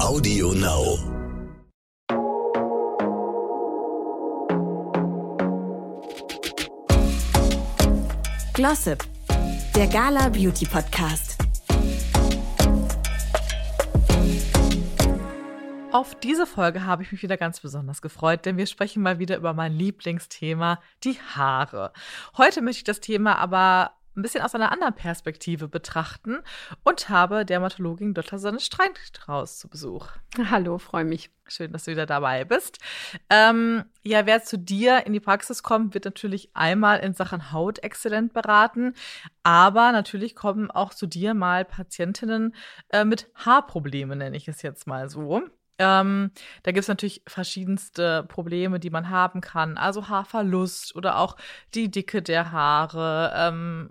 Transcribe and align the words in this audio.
Audio 0.00 0.52
Now. 0.52 0.96
Glossip, 8.54 9.04
der 9.74 9.88
Gala 9.88 10.28
Beauty 10.28 10.66
Podcast. 10.66 11.36
Auf 15.90 16.14
diese 16.20 16.46
Folge 16.46 16.84
habe 16.84 17.02
ich 17.02 17.10
mich 17.10 17.22
wieder 17.24 17.36
ganz 17.36 17.58
besonders 17.58 18.00
gefreut, 18.00 18.44
denn 18.46 18.56
wir 18.56 18.66
sprechen 18.66 19.02
mal 19.02 19.18
wieder 19.18 19.36
über 19.36 19.52
mein 19.52 19.72
Lieblingsthema, 19.72 20.80
die 21.02 21.18
Haare. 21.34 21.92
Heute 22.36 22.62
möchte 22.62 22.78
ich 22.78 22.84
das 22.84 23.00
Thema 23.00 23.36
aber 23.38 23.97
ein 24.18 24.22
bisschen 24.22 24.42
aus 24.42 24.54
einer 24.54 24.72
anderen 24.72 24.94
Perspektive 24.94 25.68
betrachten 25.68 26.38
und 26.84 27.08
habe 27.08 27.44
Dermatologin 27.44 28.14
Dr. 28.14 28.38
Sonne 28.38 28.60
Streinstrauß 28.60 29.58
zu 29.58 29.68
Besuch. 29.68 30.08
Hallo, 30.50 30.78
freue 30.78 31.04
mich. 31.04 31.30
Schön, 31.46 31.72
dass 31.72 31.84
du 31.84 31.92
wieder 31.92 32.04
dabei 32.04 32.44
bist. 32.44 32.78
Ähm, 33.30 33.84
ja, 34.02 34.26
wer 34.26 34.42
zu 34.42 34.58
dir 34.58 35.06
in 35.06 35.14
die 35.14 35.20
Praxis 35.20 35.62
kommt, 35.62 35.94
wird 35.94 36.04
natürlich 36.04 36.50
einmal 36.54 36.98
in 36.98 37.14
Sachen 37.14 37.52
Haut 37.52 37.78
exzellent 37.78 38.34
beraten, 38.34 38.94
aber 39.44 39.92
natürlich 39.92 40.36
kommen 40.36 40.70
auch 40.70 40.92
zu 40.92 41.06
dir 41.06 41.32
mal 41.32 41.64
Patientinnen 41.64 42.54
äh, 42.90 43.06
mit 43.06 43.30
Haarproblemen, 43.34 44.18
nenne 44.18 44.36
ich 44.36 44.46
es 44.48 44.60
jetzt 44.60 44.86
mal 44.86 45.08
so. 45.08 45.42
Ähm, 45.78 46.32
da 46.64 46.72
gibt 46.72 46.82
es 46.82 46.88
natürlich 46.88 47.22
verschiedenste 47.26 48.24
Probleme, 48.24 48.80
die 48.80 48.90
man 48.90 49.10
haben 49.10 49.40
kann. 49.40 49.78
Also 49.78 50.08
Haarverlust 50.08 50.96
oder 50.96 51.18
auch 51.18 51.36
die 51.74 51.90
Dicke 51.90 52.20
der 52.20 52.50
Haare, 52.50 53.32
ähm, 53.34 53.90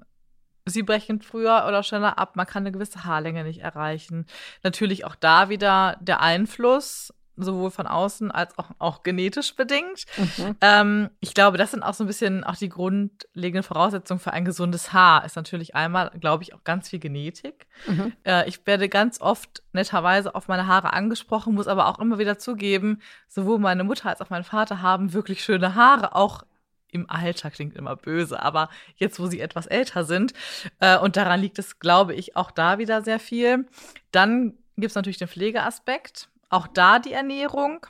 sie 0.68 0.84
brechen 0.84 1.22
früher 1.22 1.66
oder 1.68 1.84
schneller 1.84 2.18
ab, 2.18 2.36
man 2.36 2.46
kann 2.46 2.64
eine 2.64 2.72
gewisse 2.72 3.04
Haarlänge 3.04 3.44
nicht 3.44 3.62
erreichen. 3.62 4.26
Natürlich 4.64 5.06
auch 5.06 5.16
da 5.16 5.50
wieder 5.50 5.98
der 6.02 6.22
Einfluss, 6.22 7.14
sowohl 7.38 7.72
von 7.72 7.88
außen 7.88 8.32
als 8.32 8.58
auch, 8.58 8.72
auch 8.80 9.04
genetisch 9.04 9.56
bedingt. 9.56 10.06
Mhm. 10.18 10.56
Ähm, 10.62 11.10
ich 11.20 11.34
glaube, 11.34 11.58
das 11.58 11.72
sind 11.72 11.84
auch 11.84 11.94
so 11.94 12.04
ein 12.04 12.08
bisschen 12.08 12.44
auch 12.44 12.56
die 12.56 12.70
grundlegenden 12.70 13.64
Voraussetzungen 13.64 14.20
für 14.20 14.34
ein 14.34 14.44
gesundes 14.44 14.92
Haar. 14.92 15.24
Ist 15.24 15.36
natürlich 15.36 15.76
einmal, 15.76 16.12
glaube 16.20 16.44
ich, 16.44 16.54
auch 16.54 16.64
ganz 16.64 16.90
viel 16.90 17.00
Genetik. 17.00 17.68
Mhm. 17.86 18.14
Äh, 18.24 18.50
ich 18.50 18.66
werde 18.66 18.90
ganz 18.90 19.22
oft 19.22 19.64
netterweise 19.72 20.34
auf 20.34 20.48
meine 20.48 20.68
Haare 20.68 20.94
angesprochen, 20.94 21.54
muss 21.54 21.68
aber 21.68 21.88
auch 21.88 22.00
immer 22.00 22.18
wieder 22.18 22.40
zugeben, 22.40 23.02
sowohl 23.28 23.60
meine 23.60 23.84
Mutter 23.84 24.10
als 24.10 24.22
auch 24.22 24.32
mein 24.32 24.44
Vater 24.44 24.82
haben 24.82 25.14
wirklich 25.14 25.44
schöne 25.44 25.76
Haare, 25.76 26.16
auch 26.16 26.44
im 26.92 27.10
Alter 27.10 27.52
klingt 27.52 27.76
immer 27.76 27.96
böse, 27.96 28.42
aber 28.42 28.70
jetzt, 28.96 29.20
wo 29.20 29.28
sie 29.28 29.42
etwas 29.42 29.68
älter 29.68 30.04
sind. 30.04 30.34
Äh, 30.80 30.98
und 30.98 31.18
daran 31.18 31.42
liegt 31.42 31.60
es, 31.60 31.80
glaube 31.80 32.14
ich, 32.14 32.36
auch 32.36 32.52
da 32.52 32.78
wieder 32.78 33.02
sehr 33.02 33.20
viel. 33.20 33.68
Dann 34.12 34.54
gibt 34.78 34.92
es 34.92 34.96
natürlich 34.96 35.18
den 35.18 35.28
Pflegeaspekt, 35.28 36.30
auch 36.50 36.68
da 36.68 37.00
die 37.00 37.14
Ernährung. 37.14 37.86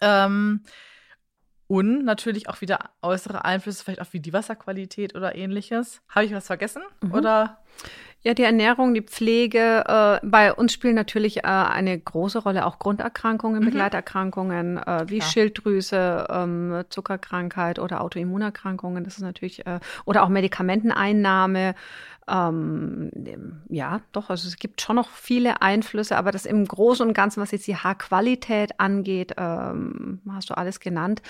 Ähm, 0.00 0.62
und 1.68 2.04
natürlich 2.04 2.48
auch 2.48 2.60
wieder 2.60 2.90
äußere 3.00 3.44
Einflüsse, 3.44 3.84
vielleicht 3.84 4.02
auch 4.02 4.12
wie 4.12 4.20
die 4.20 4.32
Wasserqualität 4.32 5.14
oder 5.14 5.34
ähnliches. 5.34 6.02
Habe 6.08 6.26
ich 6.26 6.34
was 6.34 6.46
vergessen? 6.46 6.82
Mhm. 7.00 7.14
Oder? 7.14 7.62
Ja, 8.24 8.34
die 8.34 8.44
Ernährung, 8.44 8.94
die 8.94 9.02
Pflege. 9.02 9.84
Äh, 9.86 10.26
bei 10.26 10.54
uns 10.54 10.72
spielen 10.72 10.94
natürlich 10.94 11.38
äh, 11.38 11.42
eine 11.42 11.98
große 11.98 12.38
Rolle 12.38 12.66
auch 12.66 12.78
Grunderkrankungen, 12.78 13.60
mhm. 13.60 13.66
Begleiterkrankungen 13.66 14.78
äh, 14.78 15.04
wie 15.08 15.18
Klar. 15.18 15.30
Schilddrüse, 15.30 16.26
ähm, 16.30 16.84
Zuckerkrankheit 16.88 17.80
oder 17.80 18.00
Autoimmunerkrankungen. 18.00 19.02
Das 19.02 19.14
ist 19.14 19.22
natürlich 19.22 19.66
äh, 19.66 19.80
oder 20.04 20.22
auch 20.22 20.28
Medikamenteneinnahme. 20.28 21.74
Ähm, 22.28 23.10
ja, 23.68 24.00
doch, 24.12 24.30
also 24.30 24.46
es 24.46 24.56
gibt 24.56 24.80
schon 24.80 24.96
noch 24.96 25.10
viele 25.10 25.60
Einflüsse, 25.60 26.16
aber 26.16 26.30
das 26.30 26.46
im 26.46 26.64
Großen 26.64 27.06
und 27.06 27.14
Ganzen, 27.14 27.42
was 27.42 27.50
jetzt 27.50 27.66
die 27.66 27.76
Haarqualität 27.76 28.78
angeht, 28.78 29.34
ähm, 29.36 30.20
hast 30.30 30.48
du 30.50 30.56
alles 30.56 30.78
genannt. 30.78 31.20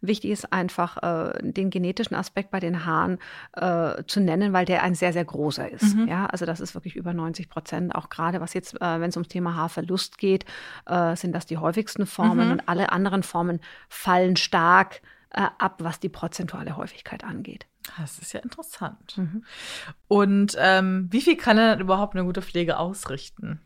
Wichtig 0.00 0.32
ist 0.32 0.52
einfach, 0.52 0.96
äh, 1.02 1.38
den 1.40 1.70
genetischen 1.70 2.16
Aspekt 2.16 2.50
bei 2.50 2.58
den 2.58 2.84
Haaren 2.84 3.18
äh, 3.52 4.02
zu 4.06 4.20
nennen, 4.20 4.52
weil 4.52 4.64
der 4.64 4.82
ein 4.82 4.96
sehr, 4.96 5.12
sehr 5.12 5.24
großer 5.24 5.70
ist. 5.70 5.94
Mhm. 5.94 6.08
Ja, 6.08 6.26
also 6.26 6.39
das 6.46 6.60
ist 6.60 6.74
wirklich 6.74 6.96
über 6.96 7.12
90 7.12 7.48
Prozent. 7.48 7.94
Auch 7.94 8.08
gerade 8.08 8.40
was 8.40 8.54
jetzt, 8.54 8.74
äh, 8.80 9.00
wenn 9.00 9.10
es 9.10 9.16
ums 9.16 9.28
Thema 9.28 9.54
Haarverlust 9.54 10.18
geht, 10.18 10.44
äh, 10.86 11.16
sind 11.16 11.32
das 11.32 11.46
die 11.46 11.58
häufigsten 11.58 12.06
Formen 12.06 12.46
mhm. 12.46 12.52
und 12.52 12.68
alle 12.68 12.92
anderen 12.92 13.22
Formen 13.22 13.60
fallen 13.88 14.36
stark 14.36 15.02
äh, 15.30 15.46
ab, 15.58 15.76
was 15.82 16.00
die 16.00 16.08
prozentuale 16.08 16.76
Häufigkeit 16.76 17.24
angeht. 17.24 17.66
Das 17.98 18.18
ist 18.18 18.32
ja 18.32 18.40
interessant. 18.40 19.16
Mhm. 19.16 19.44
Und 20.08 20.56
ähm, 20.58 21.08
wie 21.10 21.20
viel 21.20 21.36
kann 21.36 21.56
denn 21.56 21.80
überhaupt 21.80 22.14
eine 22.14 22.24
gute 22.24 22.42
Pflege 22.42 22.78
ausrichten? 22.78 23.60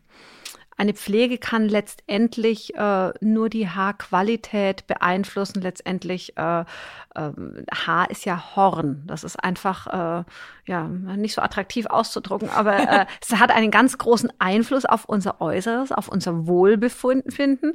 Eine 0.77 0.93
Pflege 0.93 1.37
kann 1.37 1.69
letztendlich 1.69 2.75
äh, 2.75 3.13
nur 3.21 3.49
die 3.49 3.69
Haarqualität 3.69 4.85
beeinflussen. 4.87 5.61
Letztendlich 5.61 6.35
äh, 6.37 6.61
äh, 6.61 7.31
Haar 7.73 8.09
ist 8.09 8.25
ja 8.25 8.55
Horn. 8.55 9.03
Das 9.07 9.23
ist 9.23 9.41
einfach 9.41 9.87
äh, 9.87 10.23
ja 10.65 10.83
nicht 10.87 11.33
so 11.33 11.41
attraktiv 11.41 11.85
auszudrucken, 11.85 12.49
aber 12.49 12.75
äh, 12.77 13.05
es 13.21 13.39
hat 13.39 13.51
einen 13.51 13.71
ganz 13.71 13.97
großen 13.97 14.33
Einfluss 14.39 14.85
auf 14.85 15.05
unser 15.05 15.39
Äußeres, 15.39 15.93
auf 15.93 16.09
unser 16.09 16.45
Wohlbefinden 16.45 17.73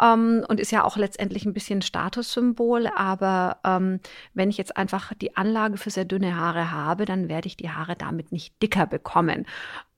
ähm, 0.00 0.44
und 0.46 0.60
ist 0.60 0.70
ja 0.70 0.84
auch 0.84 0.96
letztendlich 0.96 1.46
ein 1.46 1.52
bisschen 1.52 1.82
Statussymbol. 1.82 2.88
Aber 2.94 3.58
ähm, 3.64 3.98
wenn 4.34 4.50
ich 4.50 4.56
jetzt 4.56 4.76
einfach 4.76 5.12
die 5.14 5.36
Anlage 5.36 5.78
für 5.78 5.90
sehr 5.90 6.04
dünne 6.04 6.36
Haare 6.36 6.70
habe, 6.70 7.06
dann 7.06 7.28
werde 7.28 7.48
ich 7.48 7.56
die 7.56 7.70
Haare 7.70 7.96
damit 7.96 8.30
nicht 8.30 8.62
dicker 8.62 8.86
bekommen 8.86 9.46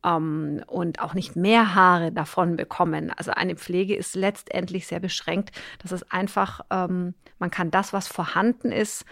ähm, 0.08 0.62
und 0.66 1.00
auch 1.00 1.14
nicht 1.14 1.36
mehr 1.36 1.74
Haare 1.74 2.12
davon 2.12 2.56
bekommen. 2.56 3.12
Also 3.16 3.32
eine 3.32 3.56
Pflege 3.56 3.94
ist 3.94 4.14
letztendlich 4.14 4.86
sehr 4.86 5.00
beschränkt. 5.00 5.52
Das 5.82 5.92
ist 5.92 6.12
einfach, 6.12 6.60
ähm, 6.70 7.14
man 7.38 7.50
kann 7.50 7.70
das, 7.70 7.92
was 7.92 8.08
vorhanden 8.08 8.72
ist, 8.72 9.04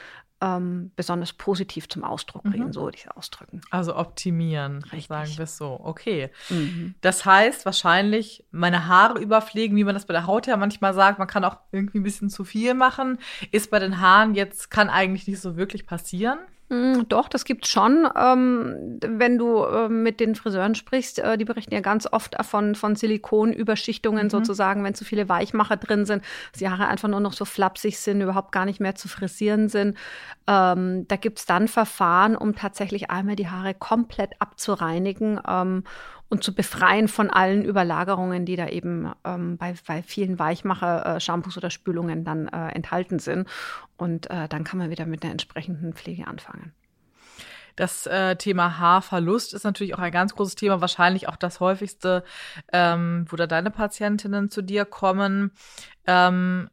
ähm, 0.42 0.90
besonders 0.96 1.32
positiv 1.32 1.88
zum 1.88 2.04
Ausdruck 2.04 2.42
bringen, 2.42 2.66
mhm. 2.66 2.72
so 2.72 2.82
würde 2.82 2.98
ich 2.98 3.06
es 3.06 3.10
ausdrücken. 3.10 3.62
Also 3.70 3.96
optimieren, 3.96 4.82
Richtig. 4.82 5.06
sagen 5.06 5.32
wir 5.36 5.44
es 5.44 5.56
so. 5.56 5.80
Okay. 5.82 6.30
Mhm. 6.50 6.94
Das 7.00 7.24
heißt 7.24 7.64
wahrscheinlich 7.64 8.44
meine 8.50 8.86
Haare 8.86 9.18
überpflegen, 9.18 9.76
wie 9.78 9.84
man 9.84 9.94
das 9.94 10.04
bei 10.04 10.12
der 10.12 10.26
Haut 10.26 10.46
ja 10.46 10.58
manchmal 10.58 10.92
sagt. 10.92 11.18
Man 11.18 11.28
kann 11.28 11.44
auch 11.44 11.56
irgendwie 11.72 11.98
ein 11.98 12.02
bisschen 12.02 12.28
zu 12.28 12.44
viel 12.44 12.74
machen. 12.74 13.18
Ist 13.50 13.70
bei 13.70 13.78
den 13.78 14.00
Haaren 14.00 14.34
jetzt, 14.34 14.70
kann 14.70 14.90
eigentlich 14.90 15.26
nicht 15.26 15.40
so 15.40 15.56
wirklich 15.56 15.86
passieren. 15.86 16.38
Hm, 16.69 17.09
doch, 17.09 17.28
das 17.28 17.44
gibt's 17.44 17.69
schon. 17.69 18.09
Ähm, 18.16 18.99
wenn 19.00 19.38
du 19.38 19.62
äh, 19.62 19.88
mit 19.88 20.19
den 20.19 20.34
Friseuren 20.34 20.75
sprichst, 20.75 21.21
äh, 21.21 21.38
die 21.38 21.44
berichten 21.44 21.72
ja 21.72 21.81
ganz 21.81 22.09
oft 22.10 22.34
von, 22.44 22.75
von 22.75 22.97
Silikonüberschichtungen 22.97 24.25
mhm. 24.25 24.31
sozusagen, 24.31 24.82
wenn 24.82 24.94
zu 24.94 25.04
viele 25.04 25.28
Weichmacher 25.28 25.77
drin 25.77 26.06
sind, 26.06 26.25
dass 26.50 26.59
die 26.59 26.69
Haare 26.69 26.88
einfach 26.88 27.09
nur 27.09 27.21
noch 27.21 27.34
so 27.34 27.44
flapsig 27.44 27.99
sind, 27.99 28.21
überhaupt 28.21 28.50
gar 28.50 28.65
nicht 28.65 28.81
mehr 28.81 28.97
zu 28.97 29.06
frisieren 29.06 29.69
sind. 29.69 29.97
Ähm, 30.49 31.06
da 31.06 31.15
gibt's 31.15 31.47
dann 31.47 31.69
Verfahren, 31.69 32.34
um 32.34 32.56
tatsächlich 32.56 33.10
einmal 33.10 33.37
die 33.37 33.48
Haare 33.48 33.72
komplett 33.72 34.33
abzureinigen 34.41 35.41
ähm, 35.48 35.84
und 36.28 36.42
zu 36.42 36.54
befreien 36.54 37.09
von 37.09 37.31
allen 37.31 37.64
Überlagerungen, 37.64 38.44
die 38.47 38.56
da 38.56 38.69
eben 38.69 39.12
ähm, 39.25 39.56
bei, 39.59 39.75
bei 39.87 40.03
vielen 40.03 40.38
Weichmacher-Shampoos 40.38 41.56
äh, 41.56 41.59
oder 41.59 41.70
Spülungen 41.70 42.25
dann 42.25 42.48
äh, 42.48 42.69
enthalten 42.69 43.19
sind. 43.19 43.48
Und 43.97 44.28
äh, 44.31 44.48
dann 44.48 44.65
kann 44.65 44.78
man 44.78 44.91
wieder 44.91 45.06
mit 45.06 45.22
einer 45.22 45.32
entsprechenden 45.32 45.92
Pflege 45.94 46.26
anfangen. 46.26 46.72
Das 47.76 48.06
äh, 48.06 48.36
Thema 48.36 48.78
Haarverlust 48.78 49.53
ist 49.53 49.65
natürlich 49.65 49.94
auch 49.94 49.98
ein 49.98 50.10
ganz 50.10 50.34
großes 50.34 50.54
Thema, 50.54 50.81
wahrscheinlich 50.81 51.28
auch 51.28 51.36
das 51.36 51.60
häufigste, 51.60 52.25
ähm, 52.72 53.26
wo 53.28 53.36
da 53.36 53.47
deine 53.47 53.70
Patientinnen 53.70 54.50
zu 54.50 54.62
dir 54.62 54.86
kommen. 54.86 55.53
Ähm, 56.06 56.70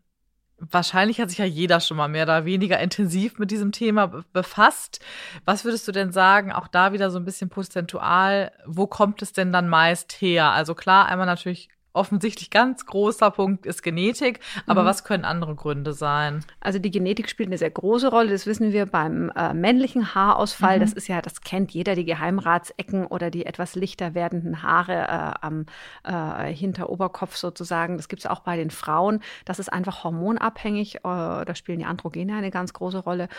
wahrscheinlich 0.59 1.19
hat 1.19 1.30
sich 1.30 1.40
ja 1.40 1.46
jeder 1.46 1.80
schon 1.80 1.97
mal 1.97 2.08
mehr 2.08 2.24
oder 2.24 2.46
weniger 2.46 2.80
intensiv 2.80 3.40
mit 3.40 3.52
diesem 3.52 3.72
Thema 3.72 4.24
befasst. 4.34 5.00
Was 5.46 5.66
würdest 5.66 5.88
du 5.88 5.91
denn 5.91 6.12
sagen, 6.12 6.52
auch 6.52 6.68
da 6.68 6.94
wieder 6.94 7.12
so 7.12 7.19
ein 7.19 7.25
bisschen 7.25 7.50
prozentual, 7.50 8.52
wo 8.66 8.88
kommt 8.88 9.22
es 9.22 9.34
denn 9.34 9.52
dann 9.52 9.68
meist 9.68 10.13
her? 10.13 10.52
Also 10.52 10.75
klar, 10.75 11.08
einmal 11.08 11.28
natürlich 11.28 11.69
offensichtlich 11.94 12.50
ganz 12.50 12.86
großer 12.86 13.31
Punkt 13.31 13.66
ist 13.66 13.84
Genetik. 13.84 14.40
Aber 14.66 14.81
mhm. 14.81 14.86
was 14.88 15.04
können 15.04 15.25
andere 15.25 15.56
Gründe 15.56 15.94
sein? 15.94 16.44
Also 16.60 16.80
die 16.80 16.92
Genetik 16.92 17.30
spielt 17.30 17.50
eine 17.50 17.57
sehr 17.57 17.69
große 17.69 18.10
Rolle. 18.10 18.31
Das 18.31 18.45
wissen 18.45 18.74
wir 18.74 18.88
beim 18.88 19.30
äh, 19.36 19.54
männlichen 19.54 20.16
Haarausfall. 20.16 20.78
Mhm. 20.78 20.81
Das 20.81 20.94
ist 20.94 21.07
ja, 21.07 21.22
das 21.22 21.42
kennt 21.42 21.72
jeder, 21.72 21.95
die 21.95 22.06
Geheimratsecken 22.06 23.06
oder 23.06 23.30
die 23.30 23.45
etwas 23.45 23.75
lichter 23.75 24.16
werdenden 24.16 24.63
Haare 24.63 24.94
äh, 24.94 25.45
am 25.45 25.66
äh, 26.04 26.51
Hinteroberkopf 26.51 27.36
sozusagen. 27.36 27.98
Das 27.98 28.07
gibt 28.07 28.22
es 28.22 28.25
auch 28.30 28.39
bei 28.39 28.57
den 28.57 28.72
Frauen. 28.72 29.22
Das 29.46 29.60
ist 29.60 29.72
einfach 29.72 30.04
hormonabhängig. 30.04 30.98
Äh, 30.98 31.00
da 31.04 31.56
spielen 31.56 31.80
die 31.80 31.86
Androgene 31.86 32.36
eine 32.36 32.51
ganz 32.51 32.74
große 32.74 33.00
Rolle. 33.00 33.30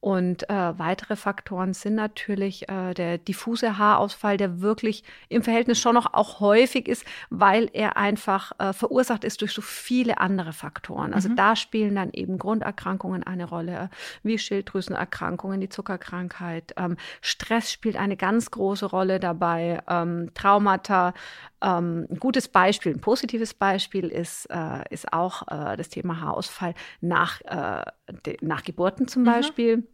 Und 0.00 0.48
äh, 0.48 0.78
weitere 0.78 1.14
Faktoren 1.14 1.74
sind 1.74 1.94
natürlich 1.94 2.68
äh, 2.70 2.94
der 2.94 3.18
diffuse 3.18 3.76
Haarausfall, 3.76 4.38
der 4.38 4.62
wirklich 4.62 5.04
im 5.28 5.42
Verhältnis 5.42 5.78
schon 5.78 5.94
noch 5.94 6.14
auch 6.14 6.40
häufig 6.40 6.88
ist, 6.88 7.04
weil 7.28 7.68
er 7.74 7.98
einfach 8.00 8.52
äh, 8.58 8.72
verursacht 8.72 9.24
ist 9.24 9.42
durch 9.42 9.52
so 9.52 9.60
viele 9.60 10.18
andere 10.18 10.54
Faktoren. 10.54 11.12
Also 11.12 11.28
mhm. 11.28 11.36
da 11.36 11.54
spielen 11.54 11.94
dann 11.94 12.10
eben 12.14 12.38
Grunderkrankungen 12.38 13.22
eine 13.22 13.44
Rolle, 13.44 13.90
wie 14.22 14.38
Schilddrüsenerkrankungen, 14.38 15.60
die 15.60 15.68
Zuckerkrankheit. 15.68 16.72
Ähm, 16.78 16.96
Stress 17.20 17.70
spielt 17.70 17.96
eine 17.96 18.16
ganz 18.16 18.50
große 18.50 18.86
Rolle 18.86 19.20
dabei, 19.20 19.82
ähm, 19.86 20.30
Traumata. 20.32 21.12
Ähm, 21.60 22.06
ein 22.10 22.18
gutes 22.18 22.48
Beispiel, 22.48 22.94
ein 22.94 23.02
positives 23.02 23.52
Beispiel 23.52 24.08
ist, 24.08 24.46
äh, 24.46 24.82
ist 24.88 25.12
auch 25.12 25.42
äh, 25.48 25.76
das 25.76 25.90
Thema 25.90 26.22
Haarausfall 26.22 26.72
nach, 27.02 27.42
äh, 27.42 27.82
de, 28.24 28.38
nach 28.40 28.62
Geburten 28.62 29.08
zum 29.08 29.22
mhm. 29.22 29.26
Beispiel 29.26 29.86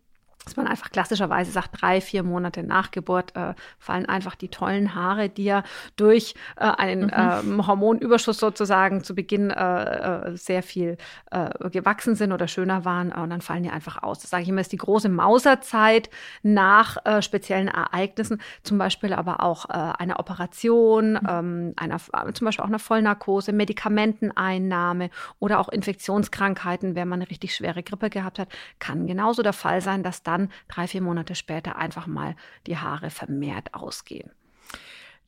dass 0.46 0.56
man 0.56 0.68
einfach 0.68 0.90
klassischerweise 0.90 1.50
sagt, 1.50 1.82
drei, 1.82 2.00
vier 2.00 2.22
Monate 2.22 2.62
nach 2.62 2.92
Geburt 2.92 3.34
äh, 3.34 3.54
fallen 3.80 4.06
einfach 4.06 4.36
die 4.36 4.48
tollen 4.48 4.94
Haare, 4.94 5.28
die 5.28 5.44
ja 5.44 5.64
durch 5.96 6.36
äh, 6.56 6.64
einen 6.64 7.06
mhm. 7.06 7.12
ähm, 7.12 7.66
Hormonüberschuss 7.66 8.38
sozusagen 8.38 9.02
zu 9.02 9.16
Beginn 9.16 9.50
äh, 9.50 10.30
äh 10.30 10.36
sehr 10.36 10.62
viel 10.62 10.98
äh, 11.32 11.68
gewachsen 11.70 12.14
sind 12.14 12.30
oder 12.30 12.46
schöner 12.46 12.84
waren 12.84 13.10
und 13.10 13.30
dann 13.30 13.40
fallen 13.40 13.64
die 13.64 13.70
einfach 13.70 14.02
aus. 14.04 14.20
Das 14.20 14.30
sage 14.30 14.44
ich 14.44 14.48
immer, 14.48 14.60
ist 14.60 14.70
die 14.70 14.76
große 14.76 15.08
Mauserzeit 15.08 16.10
nach 16.42 16.96
äh, 17.04 17.22
speziellen 17.22 17.66
Ereignissen, 17.66 18.40
zum 18.62 18.78
Beispiel 18.78 19.12
aber 19.12 19.42
auch 19.42 19.66
einer 19.66 20.20
Operation, 20.20 21.14
mhm. 21.14 21.20
ähm, 21.28 21.72
einer, 21.76 21.98
zum 21.98 22.44
Beispiel 22.44 22.62
auch 22.62 22.68
einer 22.68 22.78
Vollnarkose, 22.78 23.52
Medikamenteneinnahme 23.52 25.10
oder 25.40 25.58
auch 25.58 25.68
Infektionskrankheiten, 25.68 26.94
wenn 26.94 27.08
man 27.08 27.20
eine 27.20 27.30
richtig 27.30 27.54
schwere 27.54 27.82
Grippe 27.82 28.10
gehabt 28.10 28.38
hat, 28.38 28.48
kann 28.78 29.06
genauso 29.06 29.42
der 29.42 29.52
Fall 29.52 29.80
sein, 29.80 30.02
dass 30.02 30.22
dann 30.22 30.35
dann 30.36 30.52
drei, 30.68 30.86
vier 30.86 31.02
Monate 31.02 31.34
später 31.34 31.76
einfach 31.76 32.06
mal 32.06 32.36
die 32.66 32.78
Haare 32.78 33.10
vermehrt 33.10 33.74
ausgehen. 33.74 34.30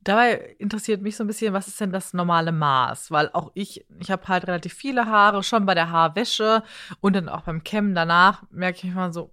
Dabei 0.05 0.56
interessiert 0.58 1.02
mich 1.02 1.16
so 1.16 1.25
ein 1.25 1.26
bisschen, 1.26 1.52
was 1.52 1.69
ist 1.69 1.81
denn 1.81 1.93
das 1.93 2.14
normale 2.14 2.52
Maß? 2.52 3.10
Weil 3.10 3.31
auch 3.32 3.50
ich, 3.55 3.84
ich 3.99 4.10
habe 4.10 4.26
halt 4.28 4.46
relativ 4.46 4.72
viele 4.72 5.06
Haare, 5.06 5.43
schon 5.43 5.66
bei 5.66 5.75
der 5.75 5.90
Haarwäsche 5.90 6.62
und 7.00 7.16
dann 7.16 7.28
auch 7.28 7.43
beim 7.43 7.64
Kämmen 7.64 7.94
danach 7.94 8.44
merke 8.50 8.87
ich 8.87 8.94
mal 8.94 9.12
so, 9.12 9.32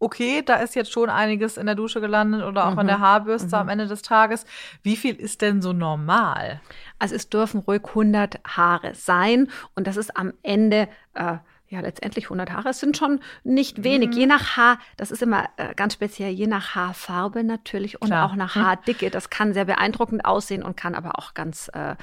okay, 0.00 0.42
da 0.42 0.56
ist 0.56 0.74
jetzt 0.74 0.90
schon 0.90 1.10
einiges 1.10 1.58
in 1.58 1.66
der 1.66 1.74
Dusche 1.74 2.00
gelandet 2.00 2.42
oder 2.42 2.66
auch 2.66 2.72
mhm. 2.72 2.80
in 2.80 2.86
der 2.86 3.00
Haarbürste 3.00 3.48
mhm. 3.48 3.54
am 3.54 3.68
Ende 3.68 3.86
des 3.86 4.00
Tages. 4.00 4.46
Wie 4.82 4.96
viel 4.96 5.14
ist 5.14 5.42
denn 5.42 5.60
so 5.60 5.74
normal? 5.74 6.60
Also 6.98 7.14
es 7.14 7.28
dürfen 7.28 7.60
ruhig 7.60 7.82
100 7.84 8.40
Haare 8.44 8.94
sein 8.94 9.48
und 9.74 9.86
das 9.86 9.98
ist 9.98 10.16
am 10.16 10.32
Ende 10.42 10.88
äh, 11.14 11.36
ja, 11.70 11.80
letztendlich 11.80 12.24
100 12.24 12.50
Haare. 12.50 12.70
Es 12.70 12.80
sind 12.80 12.96
schon 12.96 13.20
nicht 13.44 13.84
wenig. 13.84 14.10
Mhm. 14.10 14.16
Je 14.16 14.26
nach 14.26 14.56
Haar, 14.56 14.78
das 14.96 15.12
ist 15.12 15.22
immer 15.22 15.48
äh, 15.56 15.72
ganz 15.76 15.94
speziell, 15.94 16.32
je 16.32 16.48
nach 16.48 16.74
Haarfarbe 16.74 17.44
natürlich 17.44 18.02
und 18.02 18.08
Klar. 18.08 18.26
auch 18.26 18.34
nach 18.34 18.56
hm. 18.56 18.66
Haardicke. 18.66 19.08
Das 19.08 19.30
kann 19.30 19.54
sehr 19.54 19.66
beeindruckend 19.66 20.24
aussehen 20.24 20.64
und 20.64 20.76
kann 20.76 20.96
aber 20.96 21.16
auch 21.18 21.32
ganz 21.32 21.70
äh, 21.72 21.92
äh, 21.92 21.96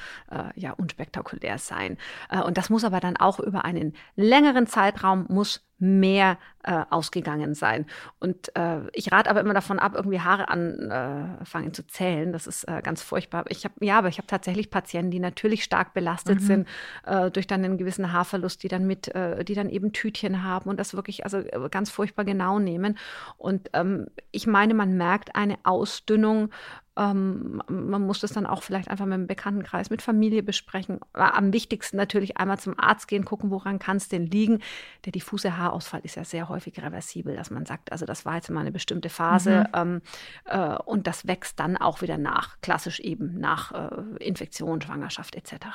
ja, 0.56 0.72
unspektakulär 0.72 1.58
sein. 1.58 1.98
Äh, 2.30 2.42
und 2.42 2.58
das 2.58 2.69
muss 2.69 2.86
aber 2.86 3.02
dann 3.02 3.18
auch 3.18 3.42
über 3.42 3.66
einen 3.66 3.94
längeren 4.16 4.68
Zeitraum, 4.68 5.25
muss 5.28 5.67
mehr 5.80 6.38
äh, 6.64 6.84
ausgegangen 6.90 7.54
sein. 7.54 7.86
Und 8.20 8.56
äh, 8.56 8.82
ich 8.94 9.12
rate 9.12 9.30
aber 9.30 9.42
immer 9.42 9.54
davon 9.54 9.80
ab, 9.80 9.94
irgendwie 9.96 10.20
Haare 10.20 10.50
anfangen 10.50 11.70
äh, 11.70 11.72
zu 11.72 11.86
zählen. 11.88 12.32
Das 12.32 12.48
ist 12.48 12.64
äh, 12.66 12.82
ganz 12.84 13.02
furchtbar. 13.02 13.46
Ich 13.50 13.64
habe 13.64 13.74
ja, 13.86 14.00
aber 14.00 14.08
ich 14.08 14.18
habe 14.18 14.28
tatsächlich 14.28 14.70
Patienten, 14.70 15.12
die 15.12 15.20
natürlich 15.20 15.64
stark 15.64 15.94
belastet 15.94 16.42
mhm. 16.42 16.46
sind 16.46 16.68
äh, 17.06 17.32
durch 17.32 17.48
dann 17.48 17.64
einen 17.64 17.78
gewissen 17.78 18.12
Haarverlust, 18.12 18.64
die 18.64 18.68
dann 18.68 18.88
mit, 18.88 19.14
äh, 19.14 19.44
die 19.46 19.56
dann 19.56 19.70
eben 19.70 19.94
Tütchen 19.94 20.44
haben 20.44 20.70
und 20.70 20.80
das 20.80 20.94
wirklich 20.94 21.24
also 21.24 21.44
ganz 21.70 21.90
furchtbar 21.90 22.26
genau 22.26 22.60
nehmen. 22.60 22.98
Und 23.38 23.70
ähm, 23.74 24.08
ich 24.32 24.48
meine, 24.48 24.74
man 24.74 24.98
merkt 24.98 25.36
eine 25.36 25.58
Ausdünnung 25.64 26.50
ähm, 26.98 27.62
man 27.68 28.06
muss 28.06 28.20
das 28.20 28.34
dann 28.34 28.46
auch 28.46 28.64
vielleicht 28.64 28.90
einfach 28.90 29.06
mit 29.06 29.14
dem 29.14 29.28
Bekanntenkreis, 29.28 29.90
mit 29.90 30.02
Familie 30.02 30.44
besprechen. 30.44 31.00
Am 31.14 31.54
wichtigsten 31.54 31.96
natürlich 31.96 32.38
einmal 32.38 32.58
zum 32.58 32.78
Arzt 32.78 33.08
gehen, 33.08 33.24
gucken, 33.24 33.52
woran 33.52 33.80
kann 33.80 33.98
es 33.98 34.10
denn 34.10 34.26
liegen. 34.26 34.60
Der 35.06 35.12
diffuse 35.12 35.58
Haarausfall 35.58 36.02
ist 36.04 36.16
ja 36.16 36.26
sehr 36.26 36.50
häufig 36.50 36.82
reversibel, 36.82 37.36
dass 37.36 37.52
man 37.52 37.66
sagt, 37.66 37.92
also 37.92 38.06
das 38.06 38.26
war 38.26 38.36
jetzt 38.36 38.50
mal 38.50 38.62
eine 38.62 38.72
bestimmte 38.72 39.10
Phase 39.10 39.66
mhm. 39.76 39.80
ähm, 39.80 40.02
äh, 40.46 40.76
und 40.86 41.08
das 41.08 41.28
wächst 41.28 41.60
dann 41.60 41.78
auch 41.78 42.02
wieder 42.02 42.18
nach, 42.18 42.60
klassisch 42.62 43.00
eben 43.00 43.40
nach 43.40 43.72
äh, 43.72 44.24
Infektion, 44.24 44.82
Schwangerschaft 44.82 45.36
etc. 45.36 45.68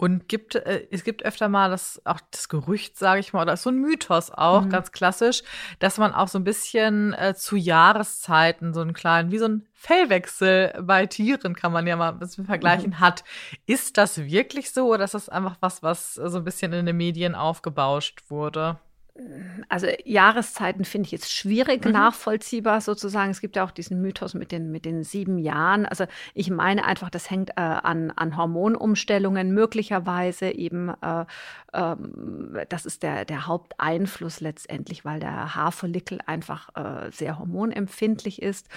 Und 0.00 0.28
gibt, 0.28 0.54
äh, 0.54 0.86
es 0.92 1.02
gibt 1.02 1.24
öfter 1.24 1.48
mal 1.48 1.70
das, 1.70 2.00
auch 2.04 2.20
das 2.30 2.48
Gerücht, 2.48 2.96
sage 2.96 3.18
ich 3.18 3.32
mal, 3.32 3.42
oder 3.42 3.56
so 3.56 3.68
ein 3.68 3.80
Mythos 3.80 4.30
auch, 4.30 4.62
mhm. 4.62 4.70
ganz 4.70 4.92
klassisch, 4.92 5.42
dass 5.80 5.98
man 5.98 6.14
auch 6.14 6.28
so 6.28 6.38
ein 6.38 6.44
bisschen 6.44 7.14
äh, 7.14 7.34
zu 7.34 7.56
Jahreszeiten 7.56 8.72
so 8.72 8.80
einen 8.80 8.92
kleinen, 8.92 9.32
wie 9.32 9.38
so 9.38 9.46
ein 9.46 9.66
Fellwechsel 9.74 10.72
bei 10.82 11.06
Tieren, 11.06 11.56
kann 11.56 11.72
man 11.72 11.84
ja 11.88 11.96
mal 11.96 12.10
ein 12.10 12.20
bisschen 12.20 12.46
vergleichen, 12.46 12.90
mhm. 12.90 13.00
hat. 13.00 13.24
Ist 13.66 13.98
das 13.98 14.18
wirklich 14.18 14.70
so 14.70 14.94
oder 14.94 15.02
ist 15.02 15.14
das 15.14 15.28
einfach 15.28 15.56
was, 15.58 15.82
was 15.82 16.14
so 16.14 16.38
ein 16.38 16.44
bisschen 16.44 16.72
in 16.72 16.86
den 16.86 16.96
Medien 16.96 17.34
aufgebauscht 17.34 18.22
wurde? 18.28 18.78
Also 19.68 19.86
Jahreszeiten 20.04 20.84
finde 20.84 21.06
ich 21.06 21.12
jetzt 21.12 21.32
schwierig 21.32 21.84
mhm. 21.84 21.92
nachvollziehbar 21.92 22.80
sozusagen. 22.80 23.30
Es 23.30 23.40
gibt 23.40 23.56
ja 23.56 23.64
auch 23.64 23.70
diesen 23.70 24.00
Mythos 24.00 24.34
mit 24.34 24.52
den, 24.52 24.70
mit 24.70 24.84
den 24.84 25.02
sieben 25.02 25.38
Jahren. 25.38 25.86
Also 25.86 26.04
ich 26.34 26.50
meine 26.50 26.84
einfach, 26.84 27.10
das 27.10 27.30
hängt 27.30 27.50
äh, 27.50 27.60
an, 27.60 28.12
an 28.12 28.36
Hormonumstellungen 28.36 29.52
möglicherweise 29.52 30.50
eben. 30.50 30.90
Äh, 31.02 31.24
ähm, 31.72 32.56
das 32.68 32.86
ist 32.86 33.02
der, 33.02 33.24
der 33.24 33.46
Haupteinfluss 33.46 34.40
letztendlich, 34.40 35.04
weil 35.04 35.20
der 35.20 35.54
Haarfollikel 35.54 36.20
einfach 36.26 36.68
äh, 36.76 37.10
sehr 37.10 37.38
hormonempfindlich 37.38 38.40
ist. 38.40 38.68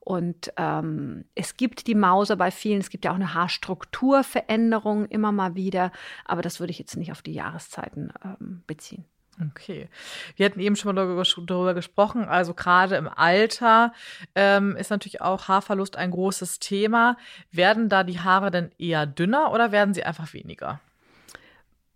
Und 0.00 0.52
ähm, 0.56 1.24
es 1.34 1.56
gibt 1.56 1.86
die 1.86 1.94
Mauser 1.94 2.36
bei 2.36 2.50
vielen. 2.50 2.80
Es 2.80 2.90
gibt 2.90 3.04
ja 3.04 3.10
auch 3.10 3.16
eine 3.16 3.34
Haarstrukturveränderung 3.34 5.06
immer 5.06 5.30
mal 5.30 5.54
wieder. 5.54 5.92
Aber 6.24 6.42
das 6.42 6.58
würde 6.58 6.70
ich 6.70 6.78
jetzt 6.78 6.96
nicht 6.96 7.12
auf 7.12 7.22
die 7.22 7.34
Jahreszeiten 7.34 8.12
ähm, 8.24 8.62
beziehen. 8.66 9.04
Okay. 9.40 9.88
Wir 10.36 10.46
hatten 10.46 10.60
eben 10.60 10.76
schon 10.76 10.94
mal 10.94 11.24
darüber, 11.24 11.74
gesprochen. 11.74 12.24
Also 12.24 12.52
gerade 12.52 12.96
im 12.96 13.08
Alter 13.08 13.92
ähm, 14.34 14.76
ist 14.76 14.90
natürlich 14.90 15.20
auch 15.20 15.48
Haarverlust 15.48 15.96
ein 15.96 16.10
großes 16.10 16.58
Thema. 16.58 17.16
Werden 17.50 17.88
da 17.88 18.04
die 18.04 18.20
Haare 18.20 18.50
denn 18.50 18.70
eher 18.78 19.06
dünner 19.06 19.52
oder 19.52 19.72
werden 19.72 19.94
sie 19.94 20.04
einfach 20.04 20.32
weniger? 20.34 20.80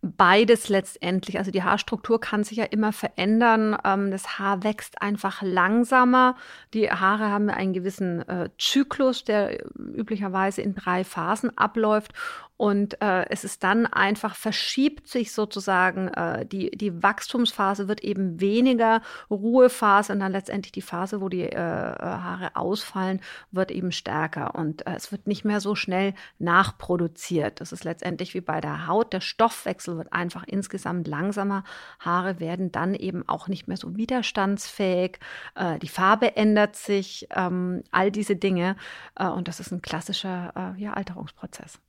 Beides 0.05 0.69
letztendlich. 0.69 1.39
Also 1.39 1.51
die 1.51 1.63
Haarstruktur 1.63 2.21
kann 2.21 2.45
sich 2.45 2.59
ja 2.59 2.65
immer 2.65 2.93
verändern. 2.93 3.77
Ähm, 3.85 4.11
das 4.11 4.39
Haar 4.39 4.63
wächst 4.63 5.01
einfach 5.03 5.43
langsamer. 5.43 6.37
Die 6.73 6.91
Haare 6.91 7.31
haben 7.31 7.51
einen 7.51 7.73
gewissen 7.73 8.27
äh, 8.29 8.51
Zyklus, 8.59 9.25
der 9.25 9.65
üblicherweise 9.77 10.63
in 10.63 10.75
drei 10.75 11.05
Phasen 11.05 11.57
abläuft. 11.57 12.13
Und 12.57 13.03
äh, 13.03 13.29
es 13.31 13.43
ist 13.43 13.65
dann 13.65 13.87
einfach, 13.87 14.37
verschiebt 14.37 15.09
sich 15.09 15.33
sozusagen, 15.33 16.07
äh, 16.09 16.47
die, 16.47 16.71
die 16.71 17.03
Wachstumsphase 17.03 17.89
wird 17.89 18.05
eben 18.05 18.41
weniger, 18.41 19.03
Ruhephase 19.29 20.13
und 20.13 20.21
dann 20.21 20.31
letztendlich 20.31 20.71
die 20.71 20.81
Phase, 20.81 21.21
wo 21.21 21.29
die 21.29 21.43
äh, 21.43 21.59
Haare 21.59 22.55
ausfallen, 22.55 23.21
wird 23.51 23.73
eben 23.73 23.91
stärker. 23.91 24.55
Und 24.55 24.87
äh, 24.87 24.95
es 24.95 25.11
wird 25.11 25.27
nicht 25.27 25.45
mehr 25.45 25.61
so 25.61 25.75
schnell 25.75 26.15
nachproduziert. 26.39 27.61
Das 27.61 27.73
ist 27.73 27.83
letztendlich 27.83 28.35
wie 28.35 28.41
bei 28.41 28.61
der 28.61 28.87
Haut. 28.87 29.13
Der 29.13 29.21
Stoffwechsel 29.21 29.94
wird 29.97 30.13
einfach 30.13 30.45
insgesamt 30.47 31.07
langsamer. 31.07 31.65
Haare 32.01 32.41
werden 32.41 32.73
dann 32.73 32.95
eben 32.95 33.29
auch 33.29 33.49
nicht 33.49 33.69
mehr 33.69 33.77
so 33.77 33.97
widerstandsfähig. 33.97 35.19
Äh, 35.55 35.79
die 35.79 35.89
Farbe 35.89 36.37
ändert 36.37 36.77
sich, 36.77 37.27
ähm, 37.35 37.83
all 37.91 38.11
diese 38.11 38.37
Dinge. 38.37 38.77
Äh, 39.17 39.29
und 39.29 39.49
das 39.49 39.61
ist 39.61 39.73
ein 39.73 39.83
klassischer 39.83 40.75
äh, 40.77 40.81
ja, 40.81 40.93
Alterungsprozess. 40.95 41.81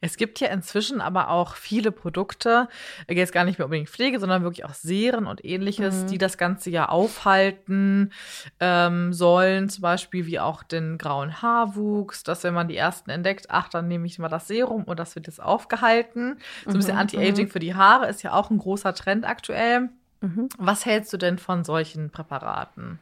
Es 0.00 0.16
gibt 0.16 0.40
ja 0.40 0.48
inzwischen 0.48 1.00
aber 1.00 1.30
auch 1.30 1.54
viele 1.54 1.92
Produkte, 1.92 2.68
jetzt 3.08 3.32
gar 3.32 3.44
nicht 3.44 3.58
mehr 3.58 3.66
unbedingt 3.66 3.88
Pflege, 3.88 4.20
sondern 4.20 4.42
wirklich 4.42 4.64
auch 4.64 4.74
Serien 4.74 5.26
und 5.26 5.44
ähnliches, 5.44 6.02
mhm. 6.02 6.06
die 6.08 6.18
das 6.18 6.38
ganze 6.38 6.70
ja 6.70 6.88
aufhalten 6.88 8.12
ähm, 8.60 9.12
sollen, 9.12 9.68
zum 9.68 9.82
Beispiel 9.82 10.26
wie 10.26 10.40
auch 10.40 10.62
den 10.62 10.98
grauen 10.98 11.40
Haarwuchs, 11.42 12.22
dass 12.22 12.44
wenn 12.44 12.54
man 12.54 12.68
die 12.68 12.76
ersten 12.76 13.10
entdeckt, 13.10 13.46
ach, 13.48 13.68
dann 13.68 13.88
nehme 13.88 14.06
ich 14.06 14.18
mal 14.18 14.28
das 14.28 14.48
Serum 14.48 14.84
und 14.84 14.98
das 14.98 15.14
wird 15.14 15.26
jetzt 15.26 15.42
aufgehalten. 15.42 16.38
So 16.64 16.70
ein 16.70 16.76
bisschen 16.76 16.94
mhm. 16.94 17.00
Anti-Aging 17.00 17.46
mhm. 17.46 17.50
für 17.50 17.58
die 17.58 17.74
Haare 17.74 18.08
ist 18.08 18.22
ja 18.22 18.32
auch 18.32 18.50
ein 18.50 18.58
großer 18.58 18.94
Trend 18.94 19.26
aktuell. 19.26 19.88
Mhm. 20.20 20.48
Was 20.58 20.86
hältst 20.86 21.12
du 21.12 21.16
denn 21.16 21.38
von 21.38 21.64
solchen 21.64 22.10
Präparaten? 22.10 22.98